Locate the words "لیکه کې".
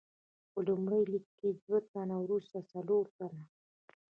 1.13-1.49